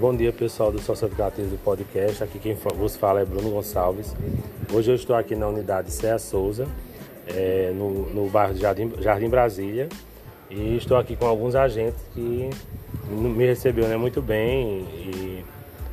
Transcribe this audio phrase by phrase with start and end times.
[0.00, 2.24] Bom dia pessoal do Sócio Educativo do Podcast.
[2.24, 4.16] Aqui quem vos fala é Bruno Gonçalves.
[4.72, 6.66] Hoje eu estou aqui na unidade Céa Souza,
[7.26, 9.90] é, no, no bairro de Jardim, Jardim Brasília.
[10.48, 12.48] E estou aqui com alguns agentes que
[13.10, 14.86] me receberam né, muito bem.
[14.94, 15.44] E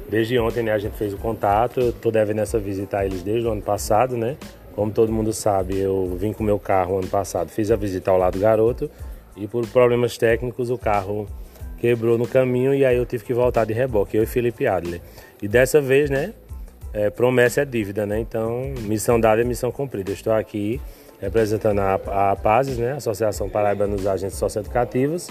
[0.08, 1.82] desde ontem né, a gente fez o contato.
[1.82, 4.38] Eu estou devendo essa visita a eles desde o ano passado, né?
[4.74, 8.18] Como todo mundo sabe, eu vim com meu carro ano passado, fiz a visita ao
[8.18, 8.90] lado do garoto
[9.36, 11.28] e por problemas técnicos o carro
[11.80, 15.02] quebrou no caminho e aí eu tive que voltar de reboque, eu e Felipe Adler.
[15.42, 16.34] E dessa vez, né,
[16.94, 18.20] é, promessa é dívida, né?
[18.20, 20.10] Então, missão dada é missão cumprida.
[20.10, 20.82] Eu estou aqui
[21.20, 25.28] representando a, a APASES, né, Associação Paraibana dos Agentes Socioeducativos,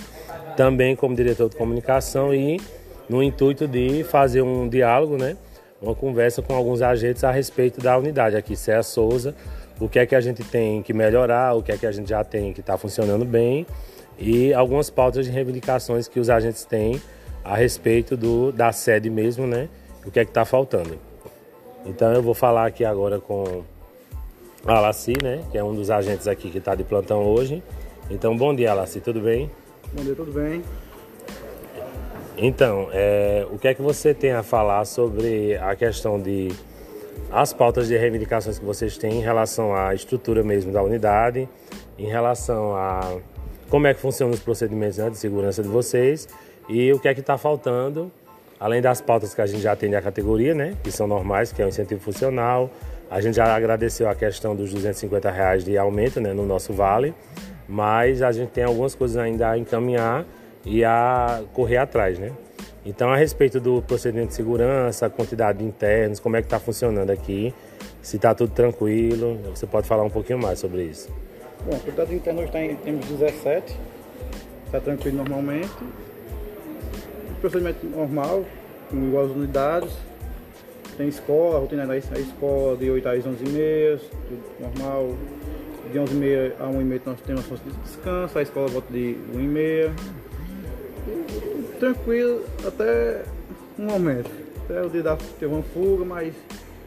[0.56, 2.60] também como diretor de comunicação e
[3.09, 5.37] no intuito de fazer um diálogo, né,
[5.80, 9.34] uma conversa com alguns agentes a respeito da unidade aqui, Céa Souza,
[9.78, 12.09] o que é que a gente tem que melhorar, o que é que a gente
[12.09, 13.66] já tem que está funcionando bem
[14.19, 17.01] e algumas pautas de reivindicações que os agentes têm
[17.45, 19.68] a respeito do, da sede mesmo, né?
[20.04, 20.99] O que é que está faltando.
[21.85, 23.63] Então eu vou falar aqui agora com
[24.66, 25.45] a Alaci, né?
[25.51, 27.63] Que é um dos agentes aqui que está de plantão hoje.
[28.10, 29.51] Então, bom dia, Alaci, tudo bem?
[29.93, 30.62] Bom dia, tudo bem.
[32.38, 36.49] Então, é, o que é que você tem a falar sobre a questão de
[37.30, 41.49] as pautas de reivindicações que vocês têm em relação à estrutura mesmo da unidade,
[41.99, 43.18] em relação a
[43.68, 46.28] como é que funcionam os procedimentos né, de segurança de vocês
[46.68, 48.10] e o que é que está faltando,
[48.59, 51.60] além das pautas que a gente já tem da categoria, né, que são normais, que
[51.60, 52.70] é o incentivo funcional.
[53.10, 57.14] A gente já agradeceu a questão dos 250 reais de aumento né, no nosso vale,
[57.68, 60.24] mas a gente tem algumas coisas ainda a encaminhar
[60.64, 62.32] e a correr atrás, né?
[62.84, 67.10] Então, a respeito do procedimento de segurança, quantidade de internos, como é que está funcionando
[67.10, 67.53] aqui,
[68.00, 71.09] se está tudo tranquilo, você pode falar um pouquinho mais sobre isso.
[71.66, 73.76] Bom, a quantidade de internos está em, temos 17,
[74.66, 75.75] está tranquilo normalmente.
[77.41, 78.44] Procedimento normal,
[78.88, 79.93] com igual as unidades.
[80.97, 85.15] Tem escola, a rotina da escola de 8 às 11 h 30 tudo normal.
[85.93, 88.93] De 11 h 30 a 1 h 30 nós temos de descanso, a escola volta
[88.93, 89.93] de 1 h
[91.10, 93.25] 30 Tranquilo até
[93.76, 94.31] um momento.
[94.65, 96.32] Até o dia da teve uma fuga, mas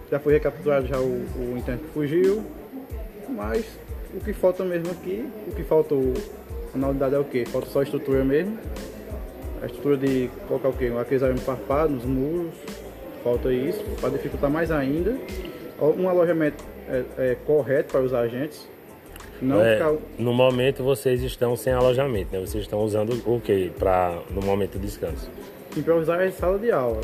[0.09, 2.41] já foi recapturado já o, o interno que fugiu.
[3.28, 3.66] Mas
[4.14, 5.96] o que falta mesmo aqui, o que falta
[6.74, 7.46] na unidade é o que?
[7.46, 8.58] Falta só a estrutura mesmo.
[9.62, 10.88] A estrutura de colocar o que?
[10.88, 12.53] Aqueles arames farpados nos muros.
[13.24, 15.16] Falta isso, para dificultar mais ainda.
[15.98, 18.68] Um alojamento é, é correto para os agentes.
[19.42, 19.94] Não é, ficar...
[20.18, 22.40] No momento vocês estão sem alojamento, né?
[22.40, 25.30] Vocês estão usando o que para no momento de descanso?
[25.75, 27.02] Improvisar a sala de aula.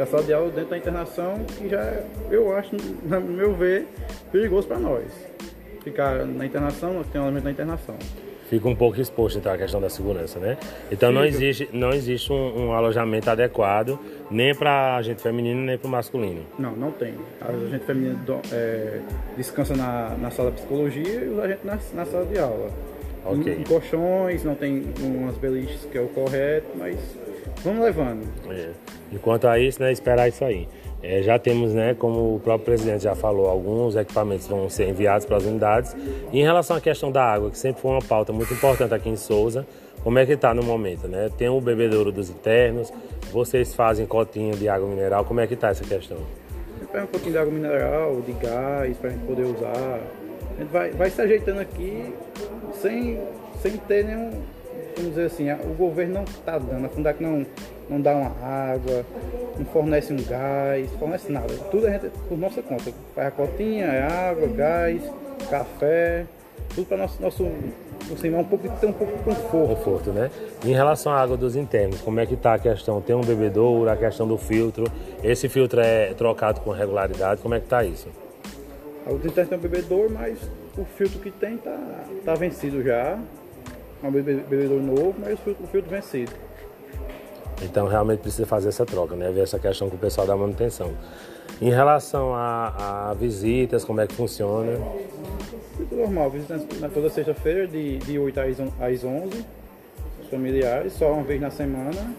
[0.00, 3.86] A sala de aula dentro da internação, que já eu acho, no meu ver,
[4.32, 5.33] perigoso para nós
[5.84, 7.96] ficar na internação, nós temos alojamento na internação.
[8.48, 10.56] Fica um pouco exposto então a questão da segurança, né?
[10.90, 13.98] Então não existe, não existe um, um alojamento adequado
[14.30, 16.42] nem para a gente feminino nem para o masculino.
[16.58, 17.14] Não, não tem.
[17.40, 18.18] A gente feminino
[18.52, 19.00] é,
[19.36, 22.70] descansa na, na sala de psicologia e a gente na, na sala de aula.
[23.24, 23.54] Okay.
[23.54, 26.96] Em, em colchões, não tem umas beliches que é o correto, mas
[27.64, 28.28] vamos levando.
[28.50, 28.70] É.
[29.12, 30.68] Enquanto a isso, né, esperar isso aí.
[31.02, 35.26] É, já temos, né, como o próprio presidente já falou, alguns equipamentos vão ser enviados
[35.26, 35.94] para as unidades.
[36.32, 39.10] E em relação à questão da água, que sempre foi uma pauta muito importante aqui
[39.10, 39.66] em Souza,
[40.02, 41.30] como é que está no momento, né?
[41.36, 42.92] Tem o bebedouro dos internos,
[43.32, 46.18] vocês fazem cotinho de água mineral, como é que está essa questão?
[46.92, 50.00] Pega um pouquinho de água mineral, de gás, para a gente poder usar.
[50.56, 52.14] A gente vai, vai se ajeitando aqui
[52.74, 53.18] sem,
[53.60, 54.30] sem ter nenhum,
[54.96, 57.44] vamos dizer assim, o governo não está dando, a Fundac não
[57.88, 59.04] não dá uma água,
[59.58, 61.52] não fornece um gás, fornece nada.
[61.70, 62.90] Tudo a gente por nossa conta.
[63.14, 65.02] Faz a cotinha, é água, gás,
[65.50, 66.24] café,
[66.74, 67.46] tudo para nosso, nosso
[68.12, 69.68] assim, um pouco, ter um pouco de conforto.
[69.68, 70.30] Conforto, né?
[70.64, 73.00] Em relação à água dos internos, como é que está a questão?
[73.00, 74.84] Tem um bebedouro, a questão do filtro.
[75.22, 78.08] Esse filtro é trocado com regularidade, como é que está isso?
[79.04, 80.38] A água dos internos tem um bebedouro, mas
[80.76, 81.78] o filtro que tem está
[82.24, 83.18] tá vencido já.
[84.04, 86.32] Um bebedouro novo, mas o filtro, o filtro vencido.
[87.62, 89.30] Então realmente precisa fazer essa troca, né?
[89.30, 90.92] Ver essa questão com o pessoal da manutenção.
[91.60, 94.78] Em relação a, a visitas, como é que funciona?
[95.76, 99.44] Tudo normal, visitas na toda sexta-feira, de, de 8 às 11,
[100.30, 102.14] familiares, só uma vez na semana.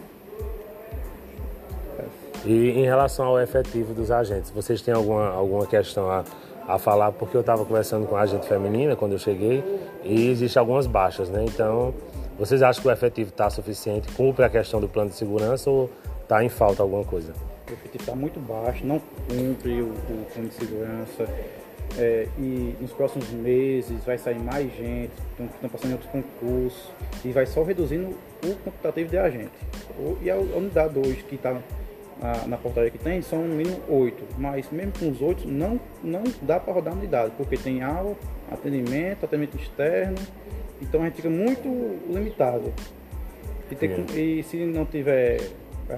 [2.46, 6.24] E em relação ao efetivo dos agentes, vocês têm alguma, alguma questão a,
[6.68, 7.12] a falar?
[7.12, 9.64] Porque eu estava conversando com a agente feminina quando eu cheguei
[10.04, 11.46] e existem algumas baixas, né?
[11.46, 11.94] Então
[12.38, 15.90] vocês acham que o efetivo está suficiente, cumpre a questão do plano de segurança ou
[16.22, 17.34] está em falta alguma coisa?
[17.70, 21.28] O efetivo está muito baixo, não cumpre o, o plano de segurança.
[21.98, 26.92] É, e nos próximos meses vai sair mais gente, estão passando em outros concursos,
[27.24, 28.10] e vai só reduzindo
[28.44, 29.52] o quantitativo de agente.
[30.22, 31.56] E a unidade hoje que está
[32.22, 35.80] na, na, portaria que tem são no mínimo oito, mas mesmo com os oito não,
[36.04, 38.16] não dá para rodar a unidade, porque tem aula,
[38.52, 40.18] atendimento, atendimento externo,
[40.82, 41.68] então a gente fica muito
[42.10, 42.74] limitado.
[43.70, 45.40] E, tem, e se não tiver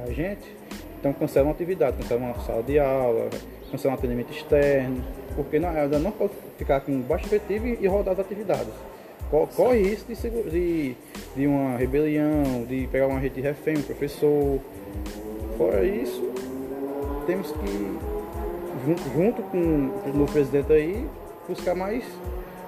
[0.07, 0.55] agente,
[0.99, 3.29] então cancela uma atividade, cancela uma sala de aula,
[3.71, 5.03] cancela um atendimento externo,
[5.35, 8.73] porque não, ainda não pode ficar com baixo efetivo e, e rodar as atividades.
[9.29, 10.95] Corre risco de, de,
[11.35, 14.59] de, uma rebelião, de pegar uma rede de refém, um professor.
[15.57, 16.21] Fora isso,
[17.25, 17.97] temos que,
[18.85, 21.07] junto, junto com o novo presidente aí,
[21.47, 22.03] buscar mais,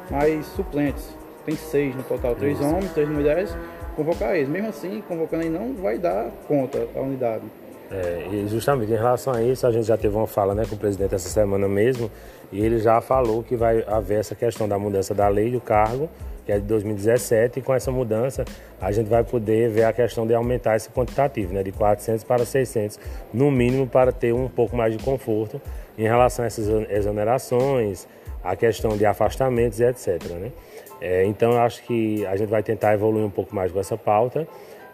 [0.10, 1.16] mais suplentes.
[1.46, 3.56] Tem seis no total, três homens, três mulheres,
[3.96, 4.50] convocar eles.
[4.50, 7.44] Mesmo assim, convocando aí não vai dar conta a unidade.
[7.92, 10.76] É, e justamente em relação a isso, a gente já teve uma fala né, com
[10.76, 12.10] o presidente essa semana mesmo,
[12.52, 16.10] e ele já falou que vai haver essa questão da mudança da lei do cargo,
[16.50, 18.44] que é de 2017, e com essa mudança
[18.82, 22.44] a gente vai poder ver a questão de aumentar esse quantitativo, né, de 400 para
[22.44, 23.00] 600,
[23.32, 25.62] no mínimo para ter um pouco mais de conforto
[25.96, 28.08] em relação a essas exonerações,
[28.44, 30.24] a questão de afastamentos e etc.
[30.40, 30.52] Né?
[31.00, 33.96] É, então eu acho que a gente vai tentar evoluir um pouco mais com essa
[33.96, 34.48] pauta.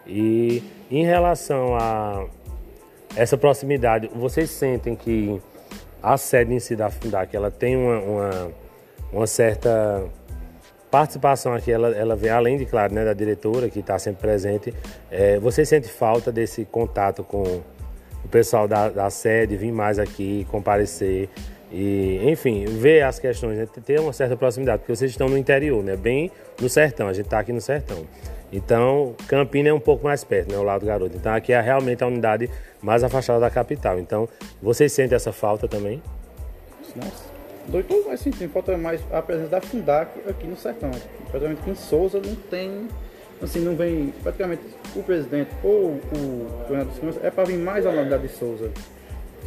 [0.06, 2.26] E em relação a
[3.16, 5.40] essa proximidade, vocês sentem que
[6.02, 8.52] a sede em si da Fundac, ela tem uma, uma,
[9.10, 10.04] uma certa
[10.96, 14.72] participação aqui, ela, ela vem além de, claro, né, da diretora que está sempre presente.
[15.10, 17.42] É, você sente falta desse contato com
[18.24, 21.28] o pessoal da, da sede, vir mais aqui, comparecer
[21.70, 25.84] e, enfim, ver as questões, né, ter uma certa proximidade, porque vocês estão no interior,
[25.84, 28.06] né, bem no sertão, a gente está aqui no sertão.
[28.50, 31.14] Então, Campina é um pouco mais perto, né, o lado do garoto.
[31.14, 32.48] Então, aqui é realmente a unidade
[32.80, 33.98] mais afastada da capital.
[33.98, 34.26] Então,
[34.62, 36.02] vocês sentem essa falta também?
[36.94, 37.35] Nossa,
[37.68, 40.90] doutor vai sentir falta mais a presença da Fundac aqui no sertão.
[41.30, 42.88] Praticamente aqui em Souza não tem,
[43.42, 44.62] assim, não vem praticamente
[44.94, 48.70] o presidente ou o governador de segurança, é para vir mais a unidade de Souza.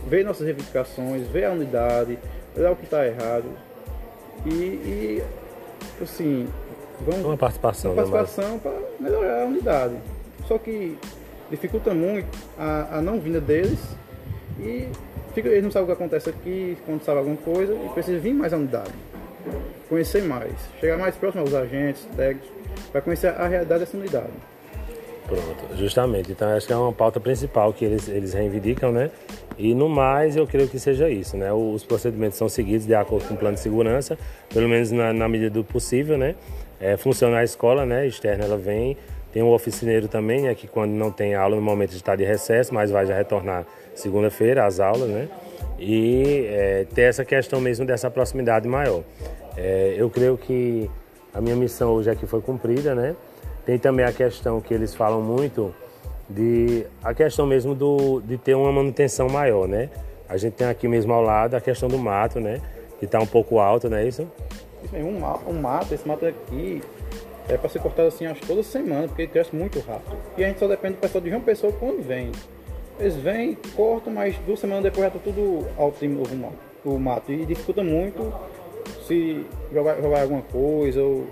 [0.07, 2.17] Ver nossas reivindicações, ver a unidade,
[2.55, 3.45] ver o que está errado.
[4.45, 5.23] E, e,
[6.01, 6.47] assim,
[7.01, 9.95] vamos, uma participação, uma participação para melhorar a unidade.
[10.47, 10.97] Só que
[11.49, 12.27] dificulta muito
[12.57, 13.79] a, a não vinda deles
[14.59, 14.87] e
[15.33, 18.33] fica, eles não sabem o que acontece aqui, quando sabe alguma coisa, e precisa vir
[18.33, 18.93] mais à unidade,
[19.87, 22.49] conhecer mais, chegar mais próximo aos agentes, técnicos,
[22.91, 24.29] para conhecer a realidade dessa unidade.
[25.25, 26.31] Pronto, justamente.
[26.31, 29.11] Então acho que é uma pauta principal que eles, eles reivindicam, né?
[29.59, 31.53] E no mais eu creio que seja isso, né?
[31.53, 34.17] Os procedimentos são seguidos de acordo com o plano de segurança,
[34.51, 36.35] pelo menos na, na medida do possível, né?
[36.79, 38.07] É, funciona a escola, né?
[38.07, 38.97] Externa ela vem,
[39.31, 42.73] tem um oficineiro também, né, que quando não tem aula, no momento está de recesso,
[42.73, 43.65] mas vai já retornar
[43.99, 45.27] segunda-feira às aulas, né?
[45.77, 49.03] E é, ter essa questão mesmo dessa proximidade maior.
[49.55, 50.89] É, eu creio que
[51.33, 53.15] a minha missão hoje aqui foi cumprida, né?
[53.65, 55.73] Tem também a questão que eles falam muito
[56.29, 59.89] de a questão mesmo do, de ter uma manutenção maior, né?
[60.27, 62.61] A gente tem aqui mesmo ao lado a questão do mato, né?
[62.99, 64.27] Que está um pouco alto, não é isso?
[64.83, 66.81] Isso um, um mato, esse mato aqui,
[67.47, 70.15] é para ser cortado assim, acho toda semana, porque ele cresce muito rápido.
[70.37, 72.31] E a gente só depende do pessoal de João Pessoa quando vem.
[72.99, 76.99] Eles vêm, cortam, mas duas semanas depois já tá tudo alto de novo mato, o
[76.99, 77.31] mato.
[77.31, 78.33] E dificulta muito
[79.07, 81.27] se jogar, jogar alguma coisa ou.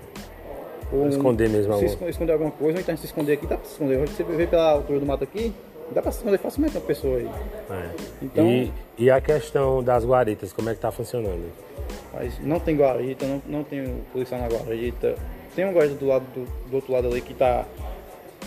[0.92, 2.10] ou esconder mesmo se alguma.
[2.10, 3.98] esconder alguma coisa, ou então se esconder aqui, dá para se esconder.
[3.98, 5.52] Você vê pela altura do mato aqui,
[5.92, 7.30] dá para se esconder facilmente uma pessoa aí.
[7.70, 7.90] É.
[8.22, 11.52] Então, e, e, a questão das guaritas, como é que está funcionando?
[12.14, 15.14] Mas não tem guarita, não, não tem policial na guarita
[15.58, 17.64] tem um guarda do lado do, do, outro lado ali que tá.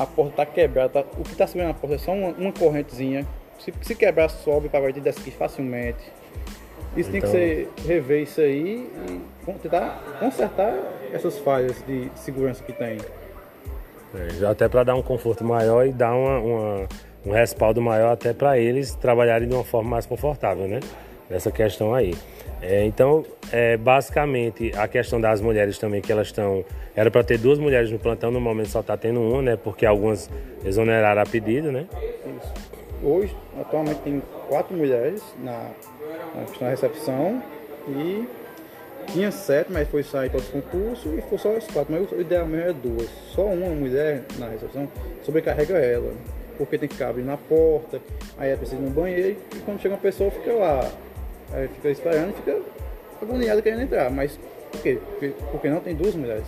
[0.02, 0.90] A porta tá quebrada.
[0.90, 3.26] Tá, o que tá subindo a porta é só uma, uma correntezinha.
[3.60, 6.04] Se, se quebrar, sobe para guarda e desce aqui facilmente.
[6.96, 7.12] Isso então...
[7.12, 10.78] tem que então- ser rever isso aí e tentar consertar
[11.14, 12.98] essas falhas de segurança que tem.
[14.14, 16.88] É, até para dar um conforto maior e dar uma, uma
[17.26, 20.80] um respaldo maior até para eles trabalharem de uma forma mais confortável, né?
[21.32, 22.14] Nessa questão aí.
[22.62, 26.64] É, então, é, basicamente, a questão das mulheres também, que elas estão.
[26.94, 29.56] Era para ter duas mulheres no plantão, no momento só está tendo uma, né?
[29.56, 30.30] Porque algumas
[30.64, 31.88] exoneraram a pedido, né?
[32.38, 32.54] Isso.
[33.02, 35.72] Hoje, atualmente, tem quatro mulheres na,
[36.60, 37.42] na recepção
[37.88, 38.28] e
[39.08, 41.94] tinha sete, mas foi sair para os concursos e foi só as quatro.
[41.94, 43.10] Mas o ideal mesmo é duas.
[43.34, 44.88] Só uma mulher na recepção
[45.24, 46.14] sobrecarrega ela,
[46.58, 48.00] porque tem que ficar abrindo a porta,
[48.38, 50.92] aí ela precisa ir no banheiro e quando chega uma pessoa fica lá
[51.54, 52.60] Aí fica esperando e fica
[53.22, 54.10] agoniado querendo entrar.
[54.10, 54.40] Mas
[54.72, 55.00] por quê?
[55.06, 56.46] Porque, porque não tem duas mulheres.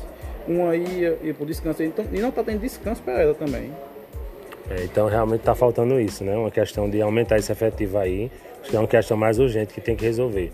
[0.47, 3.71] Uma ia, ia por descanso então, e não está tendo descanso para ela também.
[4.69, 6.35] É, então realmente está faltando isso, né?
[6.35, 8.31] Uma questão de aumentar esse efetivo aí.
[8.61, 10.51] Acho que é uma questão mais urgente que tem que resolver.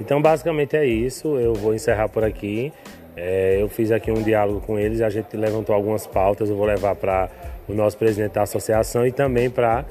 [0.00, 1.36] Então, basicamente é isso.
[1.38, 2.72] Eu vou encerrar por aqui.
[3.20, 6.64] É, eu fiz aqui um diálogo com eles, a gente levantou algumas pautas, eu vou
[6.64, 7.28] levar para
[7.68, 9.84] o nosso presidente da associação e também para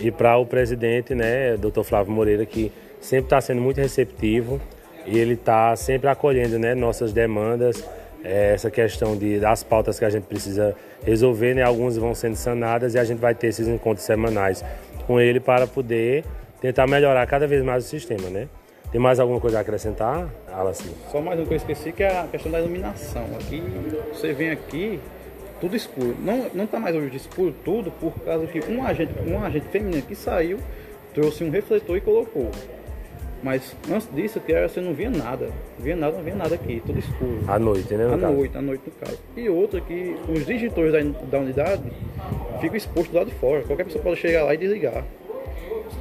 [0.00, 1.82] e para o presidente, né, Dr.
[1.84, 4.58] Flávio Moreira, que sempre está sendo muito receptivo
[5.04, 7.84] e ele está sempre acolhendo, né, nossas demandas,
[8.24, 12.36] é, essa questão de, das pautas que a gente precisa resolver, né, algumas vão sendo
[12.36, 14.64] sanadas e a gente vai ter esses encontros semanais
[15.06, 16.24] com ele para poder
[16.60, 18.48] tentar melhorar cada vez mais o sistema, né.
[18.92, 20.94] Tem mais alguma coisa a acrescentar, Alassi?
[21.10, 23.24] Só mais uma coisa que eu esqueci, que é a questão da iluminação.
[23.40, 23.62] Aqui,
[24.12, 25.00] você vem aqui,
[25.62, 26.14] tudo escuro.
[26.20, 30.02] Não, não tá mais hoje escuro tudo, por causa que um agente, um agente feminino
[30.02, 30.58] que saiu,
[31.14, 32.50] trouxe um refletor e colocou.
[33.42, 35.46] Mas antes disso, que era, você não via nada.
[35.46, 37.40] Não via nada, não via nada aqui, tudo escuro.
[37.48, 38.06] À noite, né?
[38.06, 38.32] À caso?
[38.32, 39.18] noite, à noite no caso.
[39.36, 41.82] E outra que os digitores da, da unidade
[42.60, 43.62] ficam expostos do lado de fora.
[43.62, 45.04] Qualquer pessoa pode chegar lá e desligar.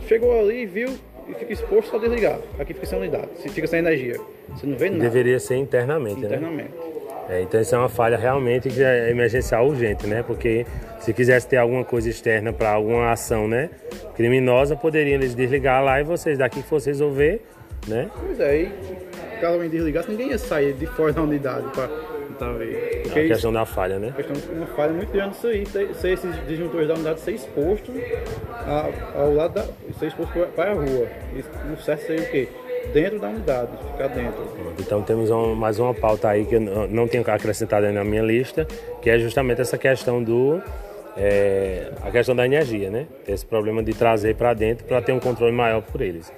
[0.07, 0.89] Chegou ali, viu,
[1.27, 2.39] e fica exposto só desligar.
[2.59, 4.19] Aqui fica sem unidade, fica sem energia.
[4.49, 5.03] Você não vê nada.
[5.03, 6.69] Deveria ser internamente, internamente.
[6.69, 6.90] né?
[7.29, 10.23] É, então isso é uma falha realmente que é emergencial urgente, né?
[10.23, 10.65] Porque
[10.99, 13.69] se quisesse ter alguma coisa externa para alguma ação, né,
[14.15, 17.41] criminosa, poderiam eles desligar lá e vocês daqui que fosse resolver,
[17.87, 18.09] né?
[18.19, 18.71] Pois é, e
[19.39, 23.01] caso alguém desligasse, ninguém ia sair de fora da unidade para tentar ver.
[23.03, 24.09] Porque a questão isso, da falha, né?
[24.09, 27.31] A questão de uma falha muito grande isso aí, ser esses disjuntores da unidade ser
[27.31, 27.91] exposto
[29.15, 29.65] ao lado da.
[29.97, 31.07] ser exposto para a rua.
[31.35, 32.47] Isso, o certo seria o quê?
[32.93, 34.43] Dentro da unidade, ficar dentro.
[34.79, 38.65] Então temos um, mais uma pauta aí que eu não tenho acrescentado na minha lista,
[39.01, 40.61] que é justamente essa questão do
[41.17, 43.05] é, a questão da energia, né?
[43.27, 46.31] Esse problema de trazer para dentro para ter um controle maior por eles.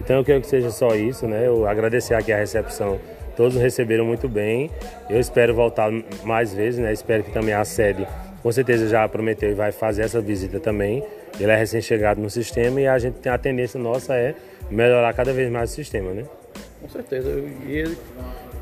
[0.00, 1.46] Então eu quero que seja só isso, né?
[1.46, 2.98] Eu agradecer aqui a recepção,
[3.36, 4.70] todos receberam muito bem.
[5.08, 5.90] Eu espero voltar
[6.24, 6.92] mais vezes, né?
[6.92, 8.06] Espero que também a sede,
[8.42, 11.04] com certeza já prometeu e vai fazer essa visita também.
[11.38, 14.34] Ele é recém-chegado no sistema e a gente tem a tendência nossa é
[14.70, 16.24] melhorar cada vez mais o sistema, né?
[16.80, 17.30] Com certeza.
[17.66, 17.98] E ele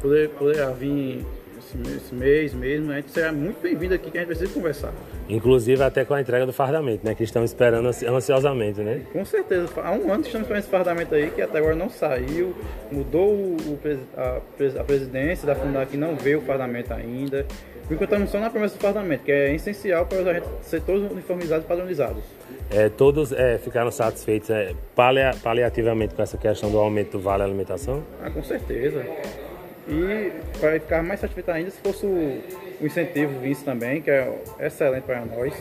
[0.01, 1.25] poder, poder vir
[1.67, 4.93] esse, mês mesmo, a gente será muito bem-vindo aqui que a gente precisa conversar.
[5.29, 7.15] Inclusive até com a entrega do fardamento, né?
[7.15, 9.03] Que estão esperando ansiosamente, né?
[9.13, 9.69] Com certeza.
[9.77, 12.55] Há um ano estamos esperando esse fardamento aí, que até agora não saiu.
[12.91, 13.79] Mudou o,
[14.17, 14.41] a,
[14.81, 17.45] a presidência da Fundar que não veio o fardamento ainda.
[17.87, 20.83] Por enquanto estamos só na promessa do fardamento, que é essencial para os agentes ser
[20.83, 22.25] todos uniformizados e padronizados.
[22.71, 24.75] É, todos é, ficaram satisfeitos é,
[25.43, 28.03] paliativamente com essa questão do aumento do vale alimentação?
[28.23, 29.05] Ah, com certeza.
[29.89, 32.43] E para ficar mais satisfeito ainda se fosse o,
[32.81, 35.55] o incentivo vice também, que é excelente para nós.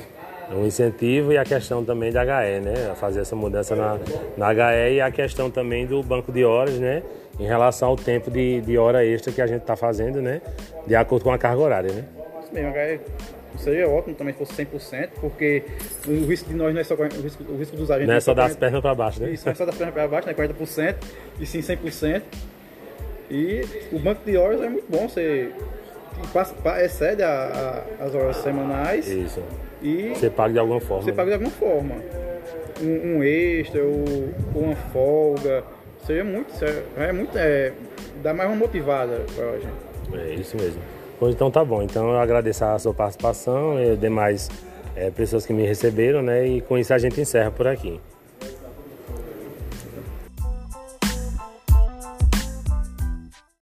[0.52, 2.94] Um incentivo e a questão também da HE, né?
[2.96, 4.00] Fazer essa mudança na,
[4.38, 7.04] na HE e a questão também do banco de horas, né?
[7.40, 10.42] Em relação ao tempo de, de hora extra que a gente está fazendo, né?
[10.86, 12.06] De acordo com a carga horária, né?
[12.44, 13.00] Isso mesmo, a HE
[13.58, 15.64] seria ótimo também se fosse 100%, porque
[16.08, 18.08] o risco de nós não é só o risco, o risco dos agentes.
[18.08, 19.32] Não é só das pernas para baixo, né?
[19.32, 20.34] Isso, não é só das pernas para baixo, né?
[20.34, 20.96] 40%,
[21.40, 22.22] e sim 100%.
[23.30, 25.52] E o banco de horas é muito bom, você
[26.34, 29.08] passa, excede a, a, as horas semanais.
[29.08, 29.42] Isso.
[29.82, 31.04] E você paga de alguma forma.
[31.04, 31.96] Você paga de alguma forma.
[32.82, 35.64] Um, um extra ou, ou, uma folga.
[36.06, 36.54] Seria muito,
[36.98, 37.74] é muito, é,
[38.22, 40.30] dá mais uma motivada para a gente.
[40.32, 40.82] É isso mesmo.
[41.20, 41.82] Pois então tá bom.
[41.82, 44.50] Então eu agradeço a sua participação e demais
[44.96, 46.46] é, pessoas que me receberam, né?
[46.46, 48.00] E com isso a gente encerra por aqui.